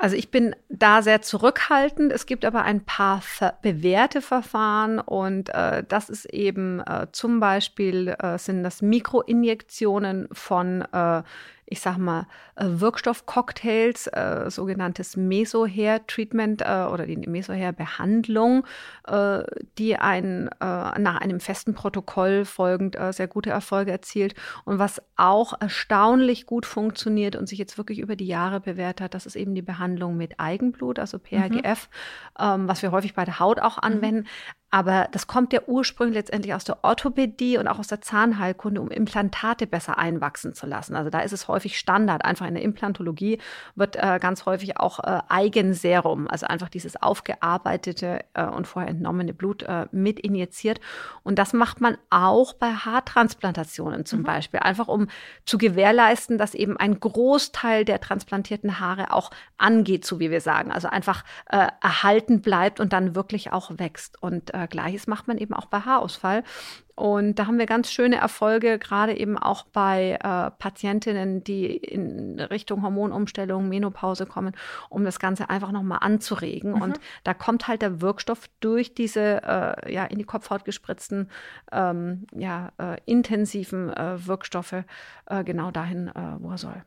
Also 0.00 0.14
ich 0.14 0.30
bin 0.30 0.54
da 0.68 1.02
sehr 1.02 1.22
zurückhaltend. 1.22 2.12
Es 2.12 2.26
gibt 2.26 2.44
aber 2.44 2.62
ein 2.62 2.84
paar 2.84 3.20
bewährte 3.62 4.22
Verfahren 4.22 5.00
und 5.00 5.52
äh, 5.52 5.82
das 5.86 6.08
ist 6.08 6.26
eben 6.26 6.78
äh, 6.78 7.08
zum 7.10 7.40
Beispiel 7.40 8.14
äh, 8.16 8.38
sind 8.38 8.62
das 8.62 8.80
Mikroinjektionen 8.80 10.28
von 10.30 10.82
äh, 10.92 11.24
ich 11.70 11.80
sag 11.80 11.98
mal, 11.98 12.26
äh, 12.56 12.64
Wirkstoffcocktails, 12.66 14.06
äh, 14.08 14.50
sogenanntes 14.50 15.16
Mesohair-Treatment 15.16 16.62
äh, 16.62 16.86
oder 16.90 17.06
die 17.06 17.16
Mesohair-Behandlung, 17.16 18.64
äh, 19.06 19.42
die 19.76 19.96
ein, 19.96 20.48
äh, 20.60 20.98
nach 20.98 21.20
einem 21.20 21.40
festen 21.40 21.74
Protokoll 21.74 22.44
folgend 22.44 22.98
äh, 22.98 23.12
sehr 23.12 23.28
gute 23.28 23.50
Erfolge 23.50 23.90
erzielt. 23.90 24.34
Und 24.64 24.78
was 24.78 25.02
auch 25.16 25.60
erstaunlich 25.60 26.46
gut 26.46 26.64
funktioniert 26.64 27.36
und 27.36 27.48
sich 27.48 27.58
jetzt 27.58 27.76
wirklich 27.76 27.98
über 27.98 28.16
die 28.16 28.26
Jahre 28.26 28.60
bewährt 28.60 29.00
hat, 29.00 29.14
das 29.14 29.26
ist 29.26 29.36
eben 29.36 29.54
die 29.54 29.62
Behandlung 29.62 30.16
mit 30.16 30.40
Eigenblut, 30.40 30.98
also 30.98 31.18
PRGF, 31.18 31.88
mhm. 32.38 32.44
ähm, 32.44 32.68
was 32.68 32.82
wir 32.82 32.92
häufig 32.92 33.14
bei 33.14 33.24
der 33.24 33.40
Haut 33.40 33.60
auch 33.60 33.76
mhm. 33.76 33.82
anwenden. 33.84 34.20
Mhm. 34.20 34.57
Aber 34.70 35.08
das 35.12 35.26
kommt 35.26 35.54
ja 35.54 35.60
ursprünglich 35.66 36.16
letztendlich 36.16 36.52
aus 36.52 36.64
der 36.64 36.84
Orthopädie 36.84 37.56
und 37.56 37.68
auch 37.68 37.78
aus 37.78 37.88
der 37.88 38.02
Zahnheilkunde, 38.02 38.82
um 38.82 38.90
Implantate 38.90 39.66
besser 39.66 39.96
einwachsen 39.96 40.52
zu 40.52 40.66
lassen. 40.66 40.94
Also 40.94 41.08
da 41.08 41.20
ist 41.20 41.32
es 41.32 41.48
häufig 41.48 41.78
Standard. 41.78 42.22
Einfach 42.22 42.46
in 42.46 42.54
der 42.54 42.62
Implantologie 42.62 43.38
wird 43.76 43.96
äh, 43.96 44.18
ganz 44.20 44.44
häufig 44.44 44.76
auch 44.76 44.98
äh, 44.98 45.20
Eigenserum, 45.28 46.28
also 46.28 46.46
einfach 46.46 46.68
dieses 46.68 47.00
aufgearbeitete 47.00 48.24
äh, 48.34 48.44
und 48.44 48.66
vorher 48.66 48.90
entnommene 48.90 49.32
Blut 49.32 49.62
äh, 49.62 49.86
mit 49.90 50.20
injiziert. 50.20 50.80
Und 51.22 51.38
das 51.38 51.54
macht 51.54 51.80
man 51.80 51.96
auch 52.10 52.52
bei 52.52 52.72
Haartransplantationen 52.72 54.04
zum 54.04 54.20
mhm. 54.20 54.24
Beispiel, 54.24 54.60
einfach 54.60 54.88
um 54.88 55.08
zu 55.46 55.56
gewährleisten, 55.56 56.36
dass 56.36 56.54
eben 56.54 56.76
ein 56.76 57.00
Großteil 57.00 57.86
der 57.86 58.00
transplantierten 58.00 58.80
Haare 58.80 59.14
auch 59.14 59.30
angeht, 59.56 60.04
so 60.04 60.20
wie 60.20 60.30
wir 60.30 60.42
sagen. 60.42 60.72
Also 60.72 60.88
einfach 60.88 61.24
äh, 61.46 61.68
erhalten 61.80 62.42
bleibt 62.42 62.80
und 62.80 62.92
dann 62.92 63.14
wirklich 63.14 63.50
auch 63.50 63.70
wächst. 63.78 64.22
Und 64.22 64.52
äh, 64.58 64.66
Gleiches 64.68 65.06
macht 65.06 65.28
man 65.28 65.38
eben 65.38 65.54
auch 65.54 65.66
bei 65.66 65.80
Haarausfall. 65.80 66.44
Und 66.94 67.36
da 67.38 67.46
haben 67.46 67.58
wir 67.58 67.66
ganz 67.66 67.92
schöne 67.92 68.16
Erfolge, 68.16 68.76
gerade 68.76 69.16
eben 69.16 69.38
auch 69.38 69.64
bei 69.66 70.18
äh, 70.20 70.50
Patientinnen, 70.58 71.44
die 71.44 71.76
in 71.76 72.40
Richtung 72.40 72.82
Hormonumstellung, 72.82 73.68
Menopause 73.68 74.26
kommen, 74.26 74.52
um 74.88 75.04
das 75.04 75.20
Ganze 75.20 75.48
einfach 75.48 75.70
nochmal 75.70 75.98
anzuregen. 76.00 76.72
Mhm. 76.72 76.82
Und 76.82 77.00
da 77.22 77.34
kommt 77.34 77.68
halt 77.68 77.82
der 77.82 78.00
Wirkstoff 78.00 78.48
durch 78.58 78.94
diese 78.94 79.42
äh, 79.44 79.92
ja, 79.92 80.06
in 80.06 80.18
die 80.18 80.24
Kopfhaut 80.24 80.64
gespritzten, 80.64 81.30
ähm, 81.70 82.26
ja, 82.34 82.72
äh, 82.78 82.96
intensiven 83.06 83.90
äh, 83.90 84.26
Wirkstoffe 84.26 84.84
äh, 85.26 85.44
genau 85.44 85.70
dahin, 85.70 86.08
äh, 86.08 86.36
wo 86.40 86.50
er 86.50 86.58
soll. 86.58 86.82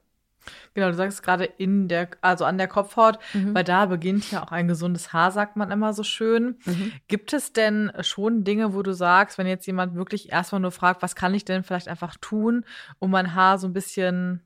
Genau, 0.74 0.88
du 0.88 0.96
sagst 0.96 1.24
gerade 1.24 1.46
in 1.46 1.88
der, 1.88 2.10
also 2.22 2.46
an 2.46 2.58
der 2.58 2.68
Kopfhaut, 2.68 3.20
mhm. 3.34 3.54
weil 3.54 3.64
da 3.64 3.86
beginnt 3.86 4.32
ja 4.32 4.44
auch 4.44 4.52
ein 4.52 4.68
gesundes 4.68 5.14
Haar, 5.14 5.32
sagt 5.32 5.56
man 5.56 5.72
immer 5.72 5.94
so 5.94 6.04
schön. 6.04 6.60
Mhm. 6.66 6.94
Gibt 7.08 7.34
es 7.34 7.54
denn 7.54 7.92
schon 8.02 8.44
Dinge, 8.44 8.74
wo 8.74 8.82
du 8.82 8.94
sagst, 8.94 9.38
wenn 9.38 9.48
jetzt 9.48 9.68
jemand 9.68 9.96
wirklich 9.96 10.32
erstmal 10.32 10.62
nur 10.62 10.72
fragt, 10.72 11.02
was 11.02 11.16
kann 11.16 11.34
ich 11.34 11.46
denn 11.46 11.64
vielleicht 11.64 11.88
einfach 11.88 12.16
tun, 12.20 12.66
um 13.00 13.12
mein 13.12 13.36
Haar 13.36 13.58
so 13.58 13.68
ein 13.68 13.74
bisschen 13.74 14.42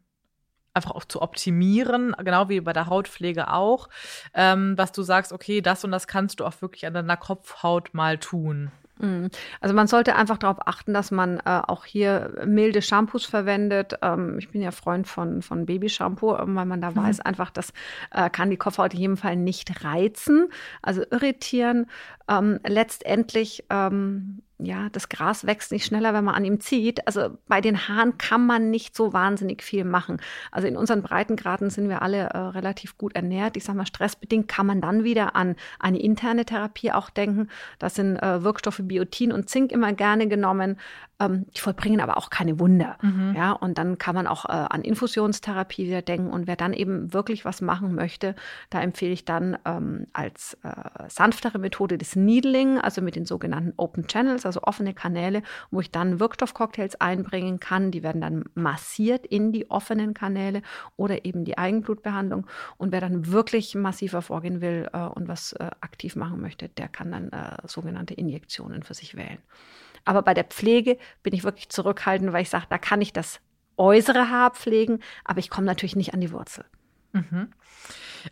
einfach 0.75 0.91
auch 0.91 1.05
zu 1.05 1.21
optimieren, 1.21 2.13
genau 2.19 2.49
wie 2.49 2.59
bei 2.59 2.73
der 2.73 2.87
Hautpflege 2.87 3.51
auch, 3.51 3.89
ähm, 4.33 4.75
dass 4.75 4.91
du 4.91 5.03
sagst, 5.03 5.31
okay, 5.31 5.61
das 5.61 5.83
und 5.83 5.91
das 5.91 6.05
kannst 6.05 6.39
du 6.39 6.45
auch 6.45 6.61
wirklich 6.61 6.85
an 6.85 6.93
deiner 6.93 7.17
Kopfhaut 7.17 7.93
mal 7.93 8.17
tun? 8.17 8.71
Mhm. 8.99 9.29
Also 9.59 9.75
man 9.75 9.87
sollte 9.87 10.15
einfach 10.15 10.37
darauf 10.37 10.67
achten, 10.67 10.93
dass 10.93 11.11
man 11.11 11.39
äh, 11.39 11.61
auch 11.67 11.85
hier 11.85 12.43
milde 12.45 12.81
Shampoos 12.81 13.25
verwendet. 13.25 13.97
Ähm, 14.01 14.37
ich 14.39 14.49
bin 14.49 14.61
ja 14.61 14.71
Freund 14.71 15.07
von, 15.07 15.41
von 15.41 15.65
Babyshampoo, 15.65 16.35
ähm, 16.35 16.55
weil 16.55 16.65
man 16.65 16.81
da 16.81 16.91
mhm. 16.91 16.97
weiß 16.97 17.19
einfach, 17.21 17.51
das 17.51 17.73
äh, 18.11 18.29
kann 18.29 18.49
die 18.49 18.57
Kopfhaut 18.57 18.93
in 18.93 18.99
jedem 18.99 19.17
Fall 19.17 19.35
nicht 19.35 19.83
reizen, 19.83 20.47
also 20.81 21.03
irritieren. 21.11 21.87
Ähm, 22.27 22.59
letztendlich 22.65 23.65
ähm, 23.69 24.41
ja, 24.57 24.87
das 24.89 25.09
Gras 25.09 25.45
wächst 25.45 25.71
nicht 25.71 25.85
schneller, 25.85 26.13
wenn 26.13 26.23
man 26.23 26.35
an 26.35 26.45
ihm 26.45 26.61
zieht. 26.61 27.05
Also 27.07 27.37
bei 27.47 27.59
den 27.59 27.87
Haaren 27.87 28.17
kann 28.17 28.45
man 28.45 28.71
nicht 28.71 28.95
so 28.95 29.11
wahnsinnig 29.11 29.61
viel 29.61 29.83
machen. 29.83 30.21
Also 30.51 30.67
in 30.67 30.77
unseren 30.77 31.01
Breitengraden 31.01 31.69
sind 31.69 31.89
wir 31.89 32.01
alle 32.01 32.29
äh, 32.29 32.37
relativ 32.37 32.97
gut 32.97 33.15
ernährt. 33.15 33.57
Ich 33.57 33.65
sage 33.65 33.77
mal, 33.77 33.85
stressbedingt 33.85 34.47
kann 34.47 34.65
man 34.65 34.79
dann 34.79 35.03
wieder 35.03 35.35
an 35.35 35.55
eine 35.79 35.99
interne 35.99 36.45
Therapie 36.45 36.91
auch 36.91 37.09
denken. 37.09 37.49
Das 37.79 37.95
sind 37.95 38.17
äh, 38.17 38.43
Wirkstoffe 38.43 38.81
Biotin 38.81 39.33
und 39.33 39.49
Zink 39.49 39.73
immer 39.73 39.91
gerne 39.91 40.27
genommen. 40.27 40.77
Ähm, 41.19 41.45
die 41.55 41.61
vollbringen 41.61 42.01
aber 42.01 42.17
auch 42.17 42.29
keine 42.29 42.59
Wunder. 42.59 42.97
Mhm. 43.01 43.33
Ja, 43.35 43.53
und 43.53 43.77
dann 43.77 43.97
kann 43.97 44.15
man 44.15 44.27
auch 44.27 44.45
äh, 44.45 44.51
an 44.51 44.81
Infusionstherapie 44.81 45.87
wieder 45.87 46.01
denken. 46.01 46.29
Und 46.29 46.45
wer 46.45 46.57
dann 46.57 46.73
eben 46.73 47.13
wirklich 47.13 47.45
was 47.45 47.61
machen 47.61 47.95
möchte, 47.95 48.35
da 48.69 48.81
empfehle 48.81 49.13
ich 49.13 49.23
dann 49.23 49.57
ähm, 49.65 50.07
als 50.11 50.57
äh, 50.63 50.71
sanftere 51.07 51.57
Methode 51.57 51.97
das 51.97 52.17
Needling, 52.17 52.79
also 52.79 53.01
mit 53.01 53.15
den 53.15 53.25
sogenannten 53.25 53.73
Open 53.77 54.07
Channels, 54.07 54.45
also 54.45 54.61
offene 54.63 54.93
Kanäle, 54.93 55.41
wo 55.71 55.79
ich 55.79 55.89
dann 55.89 56.19
Wirkstoffcocktails 56.19 56.99
einbringen 56.99 57.61
kann. 57.61 57.91
Die 57.91 58.03
werden 58.03 58.19
dann 58.19 58.43
massiert 58.53 59.25
in 59.25 59.53
die 59.53 59.69
offenen 59.71 60.13
Kanäle 60.13 60.61
oder 60.97 61.23
eben 61.23 61.45
die 61.45 61.57
Eigenblutbehandlung. 61.57 62.45
Und 62.77 62.91
wer 62.91 62.99
dann 62.99 63.31
wirklich 63.31 63.73
massiver 63.75 64.21
vorgehen 64.21 64.59
will 64.59 64.89
äh, 64.91 64.99
und 64.99 65.29
was 65.29 65.53
äh, 65.53 65.69
aktiv 65.79 66.17
machen 66.17 66.41
möchte, 66.41 66.67
der 66.67 66.89
kann 66.89 67.11
dann 67.11 67.29
äh, 67.29 67.55
sogenannte 67.65 68.13
Injektionen 68.13 68.83
für 68.83 68.93
sich 68.93 69.15
wählen. 69.15 69.37
Aber 70.05 70.21
bei 70.21 70.33
der 70.33 70.45
Pflege 70.45 70.97
bin 71.23 71.33
ich 71.33 71.43
wirklich 71.43 71.69
zurückhaltend, 71.69 72.31
weil 72.31 72.43
ich 72.43 72.49
sage, 72.49 72.67
da 72.69 72.77
kann 72.77 73.01
ich 73.01 73.11
das 73.11 73.41
äußere 73.77 74.29
Haar 74.29 74.51
pflegen, 74.51 74.99
aber 75.23 75.39
ich 75.39 75.49
komme 75.49 75.67
natürlich 75.67 75.95
nicht 75.95 76.13
an 76.13 76.21
die 76.21 76.31
Wurzel. 76.31 76.65
Mhm. 77.11 77.51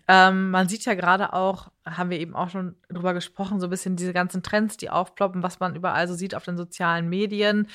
Ähm, 0.08 0.52
man 0.52 0.68
sieht 0.68 0.86
ja 0.86 0.94
gerade 0.96 1.34
auch, 1.34 1.72
haben 1.86 2.10
wir 2.10 2.20
eben 2.20 2.36
auch 2.36 2.50
schon 2.50 2.76
drüber 2.90 3.14
gesprochen, 3.14 3.60
so 3.60 3.68
ein 3.68 3.70
bisschen 3.70 3.96
diese 3.96 4.14
ganzen 4.14 4.42
Trends, 4.42 4.78
die 4.78 4.90
aufploppen, 4.90 5.44
was 5.44 5.60
man 5.60 5.76
überall 5.76 6.08
so 6.08 6.16
sieht 6.16 6.36
auf 6.36 6.46
den 6.46 6.58
sozialen 6.58 7.10
Medien. 7.10 7.68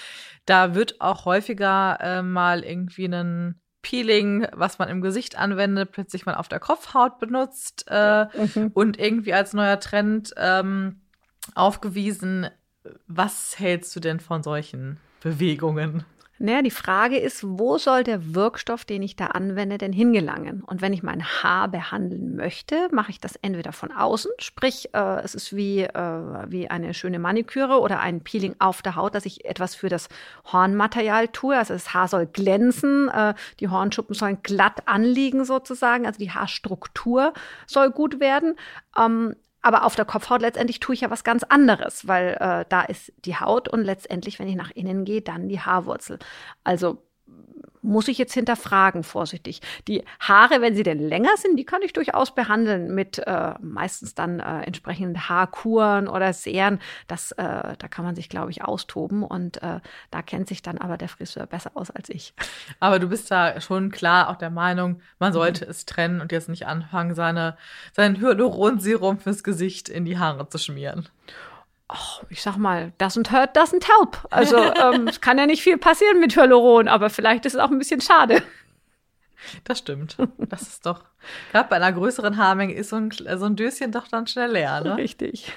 Da 0.44 0.74
wird 0.74 1.00
auch 1.00 1.24
häufiger 1.24 1.98
äh, 2.00 2.22
mal 2.22 2.64
irgendwie 2.64 3.06
ein 3.06 3.60
Peeling, 3.82 4.46
was 4.52 4.78
man 4.78 4.88
im 4.88 5.00
Gesicht 5.00 5.38
anwendet, 5.38 5.92
plötzlich 5.92 6.26
mal 6.26 6.34
auf 6.34 6.48
der 6.48 6.60
Kopfhaut 6.60 7.18
benutzt 7.18 7.86
äh, 7.88 8.24
mhm. 8.24 8.70
und 8.74 8.98
irgendwie 8.98 9.32
als 9.32 9.52
neuer 9.52 9.78
Trend 9.78 10.34
ähm, 10.36 11.02
aufgewiesen. 11.54 12.48
Was 13.06 13.58
hältst 13.58 13.94
du 13.96 14.00
denn 14.00 14.20
von 14.20 14.42
solchen 14.42 14.98
Bewegungen? 15.20 16.04
Naja, 16.40 16.62
die 16.62 16.70
Frage 16.70 17.18
ist, 17.18 17.42
wo 17.44 17.78
soll 17.78 18.04
der 18.04 18.32
Wirkstoff, 18.32 18.84
den 18.84 19.02
ich 19.02 19.16
da 19.16 19.26
anwende, 19.26 19.76
denn 19.76 19.92
hingelangen? 19.92 20.62
Und 20.62 20.80
wenn 20.80 20.92
ich 20.92 21.02
mein 21.02 21.24
Haar 21.24 21.66
behandeln 21.66 22.36
möchte, 22.36 22.88
mache 22.92 23.10
ich 23.10 23.18
das 23.18 23.34
entweder 23.42 23.72
von 23.72 23.90
außen, 23.90 24.30
sprich, 24.38 24.94
äh, 24.94 25.20
es 25.24 25.34
ist 25.34 25.56
wie, 25.56 25.80
äh, 25.80 26.42
wie 26.46 26.70
eine 26.70 26.94
schöne 26.94 27.18
Maniküre 27.18 27.80
oder 27.80 27.98
ein 27.98 28.20
Peeling 28.22 28.54
auf 28.60 28.82
der 28.82 28.94
Haut, 28.94 29.16
dass 29.16 29.26
ich 29.26 29.46
etwas 29.46 29.74
für 29.74 29.88
das 29.88 30.08
Hornmaterial 30.44 31.26
tue. 31.26 31.56
Also 31.56 31.74
das 31.74 31.92
Haar 31.92 32.06
soll 32.06 32.26
glänzen, 32.26 33.08
äh, 33.08 33.34
die 33.58 33.66
Hornschuppen 33.66 34.14
sollen 34.14 34.38
glatt 34.44 34.86
anliegen 34.86 35.44
sozusagen, 35.44 36.06
also 36.06 36.20
die 36.20 36.30
Haarstruktur 36.30 37.32
soll 37.66 37.90
gut 37.90 38.20
werden. 38.20 38.54
Ähm, 38.96 39.34
aber 39.62 39.84
auf 39.84 39.96
der 39.96 40.04
Kopfhaut 40.04 40.40
letztendlich 40.40 40.80
tue 40.80 40.94
ich 40.94 41.00
ja 41.00 41.10
was 41.10 41.24
ganz 41.24 41.42
anderes, 41.42 42.06
weil 42.06 42.36
äh, 42.40 42.64
da 42.68 42.82
ist 42.82 43.12
die 43.24 43.36
Haut 43.36 43.68
und 43.68 43.82
letztendlich, 43.82 44.38
wenn 44.38 44.48
ich 44.48 44.56
nach 44.56 44.70
innen 44.70 45.04
gehe, 45.04 45.22
dann 45.22 45.48
die 45.48 45.60
Haarwurzel. 45.60 46.18
Also 46.64 47.02
muss 47.88 48.08
ich 48.08 48.18
jetzt 48.18 48.34
hinterfragen, 48.34 49.02
vorsichtig. 49.02 49.60
Die 49.88 50.04
Haare, 50.20 50.60
wenn 50.60 50.74
sie 50.74 50.82
denn 50.82 50.98
länger 50.98 51.36
sind, 51.36 51.56
die 51.56 51.64
kann 51.64 51.82
ich 51.82 51.92
durchaus 51.92 52.34
behandeln 52.34 52.94
mit 52.94 53.18
äh, 53.18 53.54
meistens 53.60 54.14
dann 54.14 54.40
äh, 54.40 54.62
entsprechenden 54.62 55.28
Haarkuren 55.28 56.06
oder 56.06 56.32
Seren. 56.32 56.78
Das, 57.06 57.32
äh, 57.32 57.76
da 57.78 57.88
kann 57.88 58.04
man 58.04 58.14
sich, 58.14 58.28
glaube 58.28 58.50
ich, 58.50 58.62
austoben 58.62 59.22
und 59.22 59.62
äh, 59.62 59.80
da 60.10 60.22
kennt 60.22 60.48
sich 60.48 60.62
dann 60.62 60.78
aber 60.78 60.98
der 60.98 61.08
Friseur 61.08 61.46
besser 61.46 61.72
aus 61.74 61.90
als 61.90 62.08
ich. 62.10 62.34
Aber 62.78 62.98
du 62.98 63.08
bist 63.08 63.30
da 63.30 63.60
schon 63.60 63.90
klar 63.90 64.28
auch 64.28 64.36
der 64.36 64.50
Meinung, 64.50 65.00
man 65.18 65.32
sollte 65.32 65.64
mhm. 65.64 65.70
es 65.70 65.86
trennen 65.86 66.20
und 66.20 66.30
jetzt 66.32 66.48
nicht 66.48 66.66
anfangen, 66.66 67.14
seine, 67.14 67.56
sein 67.92 68.20
Hyaluronserum 68.20 69.18
fürs 69.18 69.42
Gesicht 69.42 69.88
in 69.88 70.04
die 70.04 70.18
Haare 70.18 70.48
zu 70.48 70.58
schmieren 70.58 71.08
oh, 71.88 72.24
ich 72.28 72.42
sag 72.42 72.56
mal, 72.56 72.92
doesn't 72.98 73.30
hurt, 73.32 73.56
doesn't 73.56 73.86
help. 73.86 74.26
Also 74.30 74.56
ähm, 74.56 75.08
es 75.08 75.20
kann 75.20 75.38
ja 75.38 75.46
nicht 75.46 75.62
viel 75.62 75.78
passieren 75.78 76.20
mit 76.20 76.36
Hyaluron, 76.36 76.88
aber 76.88 77.10
vielleicht 77.10 77.46
ist 77.46 77.54
es 77.54 77.60
auch 77.60 77.70
ein 77.70 77.78
bisschen 77.78 78.00
schade. 78.00 78.42
Das 79.64 79.78
stimmt. 79.78 80.16
Das 80.38 80.62
ist 80.62 80.84
doch, 80.84 81.04
gerade 81.52 81.68
bei 81.68 81.76
einer 81.76 81.92
größeren 81.92 82.36
Haarmenge 82.36 82.74
ist 82.74 82.90
so 82.90 82.96
ein, 82.96 83.10
so 83.10 83.44
ein 83.44 83.56
Döschen 83.56 83.92
doch 83.92 84.08
dann 84.08 84.26
schnell 84.26 84.52
leer, 84.52 84.80
ne? 84.80 84.96
Richtig. 84.96 85.52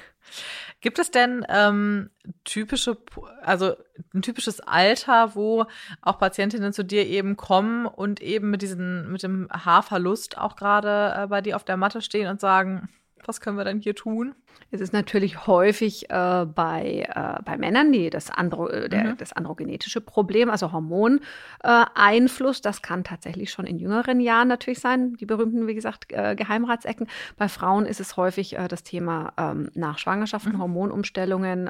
Gibt 0.81 0.97
es 0.97 1.11
denn 1.11 1.45
ähm, 1.47 2.09
typische, 2.43 2.97
also 3.41 3.75
ein 4.15 4.23
typisches 4.23 4.61
Alter, 4.61 5.35
wo 5.35 5.65
auch 6.01 6.17
Patientinnen 6.17 6.73
zu 6.73 6.83
dir 6.83 7.05
eben 7.05 7.37
kommen 7.37 7.85
und 7.85 8.19
eben 8.19 8.49
mit 8.49 8.63
diesen, 8.63 9.11
mit 9.11 9.21
dem 9.21 9.47
Haarverlust 9.51 10.39
auch 10.39 10.55
gerade 10.55 11.23
äh, 11.23 11.27
bei 11.27 11.41
dir 11.41 11.55
auf 11.55 11.63
der 11.63 11.77
Matte 11.77 12.01
stehen 12.01 12.27
und 12.27 12.41
sagen, 12.41 12.89
was 13.27 13.41
können 13.41 13.57
wir 13.57 13.63
denn 13.63 13.79
hier 13.79 13.95
tun? 13.95 14.35
Es 14.71 14.81
ist 14.81 14.93
natürlich 14.93 15.47
häufig 15.47 16.09
äh, 16.09 16.45
bei, 16.45 17.07
äh, 17.13 17.41
bei 17.43 17.57
Männern 17.57 17.91
die, 17.91 18.09
das, 18.09 18.29
Andro, 18.29 18.67
äh, 18.67 18.89
der, 18.89 19.03
mhm. 19.03 19.17
das 19.17 19.33
androgenetische 19.33 20.01
Problem, 20.01 20.49
also 20.49 20.71
Hormoneinfluss. 20.71 22.59
Äh, 22.59 22.61
das 22.61 22.81
kann 22.81 23.03
tatsächlich 23.03 23.51
schon 23.51 23.65
in 23.65 23.79
jüngeren 23.79 24.19
Jahren 24.19 24.47
natürlich 24.47 24.79
sein, 24.79 25.13
die 25.15 25.25
berühmten, 25.25 25.67
wie 25.67 25.75
gesagt, 25.75 26.11
äh, 26.11 26.35
Geheimratsecken. 26.35 27.07
Bei 27.37 27.49
Frauen 27.49 27.85
ist 27.85 27.99
es 27.99 28.17
häufig 28.17 28.57
das 28.69 28.83
Thema 28.83 29.33
ähm, 29.37 29.69
nach 29.73 29.97
Schwangerschaften, 29.97 30.53
mhm. 30.53 30.59
Hormonumstellungen, 30.59 31.69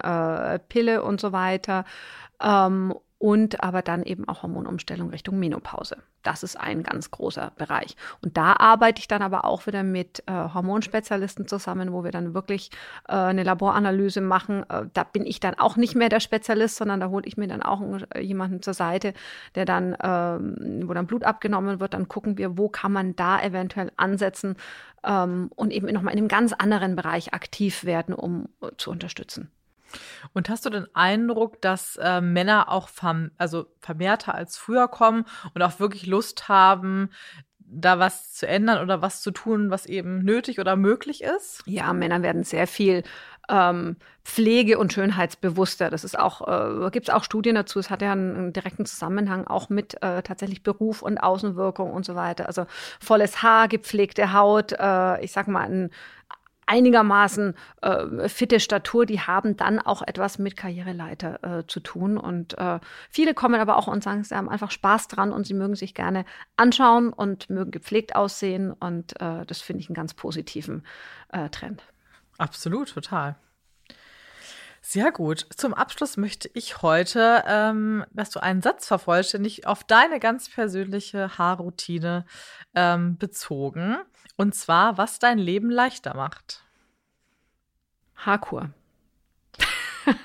Pille 0.69 1.03
und 1.03 1.21
so 1.21 1.31
weiter. 1.31 1.85
Ähm, 2.41 2.93
und 3.21 3.63
aber 3.63 3.83
dann 3.83 4.01
eben 4.01 4.27
auch 4.27 4.41
Hormonumstellung 4.41 5.11
Richtung 5.11 5.37
Menopause. 5.37 5.97
Das 6.23 6.41
ist 6.41 6.59
ein 6.59 6.81
ganz 6.81 7.11
großer 7.11 7.51
Bereich. 7.55 7.95
Und 8.23 8.35
da 8.35 8.53
arbeite 8.57 8.99
ich 8.99 9.07
dann 9.07 9.21
aber 9.21 9.45
auch 9.45 9.67
wieder 9.67 9.83
mit 9.83 10.23
äh, 10.25 10.31
Hormonspezialisten 10.31 11.47
zusammen, 11.47 11.93
wo 11.93 12.03
wir 12.03 12.09
dann 12.09 12.33
wirklich 12.33 12.71
äh, 13.07 13.13
eine 13.13 13.43
Laboranalyse 13.43 14.21
machen. 14.21 14.67
Äh, 14.69 14.87
da 14.95 15.03
bin 15.03 15.27
ich 15.27 15.39
dann 15.39 15.53
auch 15.53 15.77
nicht 15.77 15.93
mehr 15.93 16.09
der 16.09 16.19
Spezialist, 16.19 16.77
sondern 16.77 16.99
da 16.99 17.09
hole 17.09 17.27
ich 17.27 17.37
mir 17.37 17.47
dann 17.47 17.61
auch 17.61 17.81
äh, 18.15 18.21
jemanden 18.21 18.63
zur 18.63 18.73
Seite, 18.73 19.13
der 19.53 19.65
dann, 19.65 19.95
ähm, 20.01 20.87
wo 20.87 20.93
dann 20.95 21.05
Blut 21.05 21.23
abgenommen 21.23 21.79
wird, 21.79 21.93
dann 21.93 22.07
gucken 22.07 22.39
wir, 22.39 22.57
wo 22.57 22.69
kann 22.69 22.91
man 22.91 23.15
da 23.15 23.39
eventuell 23.39 23.91
ansetzen 23.97 24.55
ähm, 25.03 25.51
und 25.55 25.71
eben 25.71 25.85
nochmal 25.93 26.13
in 26.13 26.19
einem 26.19 26.27
ganz 26.27 26.53
anderen 26.53 26.95
Bereich 26.95 27.35
aktiv 27.35 27.83
werden, 27.83 28.15
um 28.15 28.49
äh, 28.63 28.69
zu 28.77 28.89
unterstützen. 28.89 29.51
Und 30.33 30.49
hast 30.49 30.65
du 30.65 30.69
den 30.69 30.87
Eindruck, 30.95 31.61
dass 31.61 31.97
äh, 31.97 32.21
Männer 32.21 32.69
auch 32.69 32.89
verm 32.89 33.31
also 33.37 33.65
vermehrter 33.79 34.35
als 34.35 34.57
früher 34.57 34.87
kommen 34.87 35.25
und 35.53 35.61
auch 35.61 35.79
wirklich 35.79 36.05
Lust 36.05 36.47
haben, 36.47 37.09
da 37.73 37.99
was 37.99 38.33
zu 38.33 38.47
ändern 38.47 38.81
oder 38.81 39.01
was 39.01 39.21
zu 39.21 39.31
tun, 39.31 39.71
was 39.71 39.85
eben 39.85 40.19
nötig 40.19 40.59
oder 40.59 40.75
möglich 40.75 41.23
ist? 41.23 41.63
Ja, 41.65 41.93
Männer 41.93 42.21
werden 42.21 42.43
sehr 42.43 42.67
viel 42.67 43.03
ähm, 43.49 43.95
Pflege- 44.23 44.77
und 44.77 44.93
Schönheitsbewusster. 44.93 45.89
Das 45.89 46.03
ist 46.03 46.17
auch, 46.17 46.47
äh, 46.47 46.89
gibt 46.91 47.07
es 47.09 47.13
auch 47.13 47.23
Studien 47.23 47.55
dazu. 47.55 47.79
Es 47.79 47.89
hat 47.89 48.01
ja 48.01 48.11
einen, 48.11 48.35
einen 48.35 48.53
direkten 48.53 48.85
Zusammenhang 48.85 49.47
auch 49.47 49.69
mit 49.69 50.01
äh, 50.01 50.21
tatsächlich 50.21 50.63
Beruf 50.63 51.01
und 51.01 51.17
Außenwirkung 51.17 51.91
und 51.91 52.05
so 52.05 52.15
weiter. 52.15 52.47
Also 52.47 52.65
volles 52.99 53.41
Haar, 53.41 53.67
gepflegte 53.67 54.33
Haut, 54.33 54.73
äh, 54.73 55.21
ich 55.23 55.31
sag 55.31 55.47
mal, 55.47 55.69
ein 55.69 55.89
einigermaßen 56.71 57.53
äh, 57.81 58.29
fitte 58.29 58.61
Statur, 58.61 59.05
die 59.05 59.19
haben 59.19 59.57
dann 59.57 59.79
auch 59.79 60.01
etwas 60.01 60.39
mit 60.39 60.55
Karriereleiter 60.55 61.59
äh, 61.59 61.67
zu 61.67 61.81
tun. 61.81 62.17
Und 62.17 62.57
äh, 62.57 62.79
viele 63.09 63.33
kommen 63.33 63.59
aber 63.59 63.75
auch 63.77 63.87
und 63.87 64.03
sagen, 64.03 64.23
sie 64.23 64.35
haben 64.35 64.47
einfach 64.47 64.71
Spaß 64.71 65.09
dran 65.09 65.33
und 65.33 65.45
sie 65.45 65.53
mögen 65.53 65.75
sich 65.75 65.93
gerne 65.93 66.23
anschauen 66.55 67.11
und 67.11 67.49
mögen 67.49 67.71
gepflegt 67.71 68.15
aussehen. 68.15 68.71
Und 68.71 69.19
äh, 69.19 69.45
das 69.45 69.59
finde 69.59 69.81
ich 69.81 69.89
einen 69.89 69.95
ganz 69.95 70.13
positiven 70.13 70.85
äh, 71.33 71.49
Trend. 71.49 71.83
Absolut, 72.37 72.93
total. 72.93 73.35
Sehr 74.83 75.11
gut. 75.11 75.45
Zum 75.55 75.73
Abschluss 75.73 76.17
möchte 76.17 76.49
ich 76.53 76.81
heute, 76.81 77.43
ähm, 77.45 78.03
dass 78.11 78.31
du 78.31 78.41
einen 78.41 78.61
Satz 78.61 78.87
vervollständigt 78.87 79.67
auf 79.67 79.83
deine 79.83 80.19
ganz 80.19 80.49
persönliche 80.49 81.37
Haarroutine 81.37 82.25
ähm, 82.73 83.17
bezogen. 83.17 83.97
Und 84.41 84.55
zwar, 84.55 84.97
was 84.97 85.19
dein 85.19 85.37
Leben 85.37 85.69
leichter 85.69 86.15
macht. 86.15 86.63
Haarkur. 88.15 88.71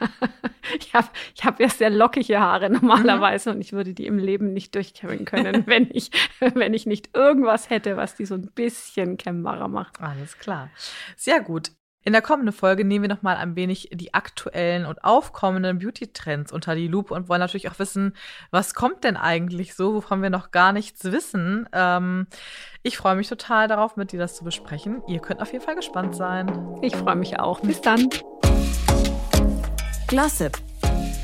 ich 0.81 0.95
habe 0.95 1.09
ich 1.35 1.45
hab 1.45 1.61
ja 1.61 1.69
sehr 1.69 1.91
lockige 1.91 2.41
Haare 2.41 2.71
normalerweise 2.71 3.51
mhm. 3.51 3.57
und 3.57 3.61
ich 3.61 3.75
würde 3.75 3.93
die 3.93 4.07
im 4.07 4.17
Leben 4.19 4.55
nicht 4.55 4.75
durchkämmen 4.75 5.27
können, 5.27 5.65
wenn 5.67 5.91
ich, 5.93 6.11
wenn 6.41 6.73
ich 6.73 6.87
nicht 6.87 7.15
irgendwas 7.15 7.69
hätte, 7.69 7.99
was 7.99 8.15
die 8.17 8.25
so 8.25 8.37
ein 8.37 8.51
bisschen 8.55 9.19
kämmbarer 9.19 9.69
macht. 9.69 10.01
Alles 10.01 10.39
klar. 10.39 10.71
Sehr 11.15 11.43
gut. 11.43 11.73
In 12.07 12.13
der 12.13 12.23
kommenden 12.23 12.53
Folge 12.53 12.85
nehmen 12.85 13.03
wir 13.03 13.09
nochmal 13.09 13.37
ein 13.37 13.57
wenig 13.57 13.89
die 13.93 14.15
aktuellen 14.15 14.87
und 14.87 15.03
aufkommenden 15.03 15.81
Beauty-Trends 15.81 16.53
unter 16.53 16.77
die 16.77 16.87
Lupe 16.87 17.13
und 17.13 17.29
wollen 17.29 17.41
natürlich 17.41 17.69
auch 17.69 17.81
wissen, 17.81 18.15
was 18.53 18.75
kommt 18.75 19.03
denn 19.03 19.17
eigentlich 19.17 19.75
so, 19.75 19.93
wovon 19.93 20.23
wir 20.23 20.31
noch 20.31 20.53
gar 20.53 20.73
nichts 20.73 21.03
wissen. 21.03 21.69
Ähm, 21.73 22.29
ich 22.85 22.97
freue 22.97 23.17
mich 23.17 23.29
total 23.29 23.67
darauf, 23.67 23.97
mit 23.97 24.13
dir 24.13 24.21
das 24.21 24.37
zu 24.37 24.45
besprechen. 24.45 25.03
Ihr 25.09 25.19
könnt 25.19 25.43
auf 25.43 25.53
jeden 25.53 25.65
Fall 25.65 25.75
gespannt 25.75 26.15
sein. 26.15 26.79
Ich 26.81 26.95
freue 26.95 27.17
mich 27.17 27.41
auch. 27.41 27.59
Bis 27.59 27.81
dann. 27.81 28.09
Glossip, 30.07 30.57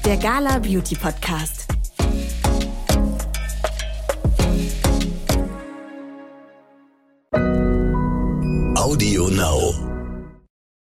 der 0.05 0.17
Gala 0.17 0.59
Beauty 0.59 0.97
Podcast. 0.97 1.69
Audio 8.75 9.29
Now. 9.29 9.92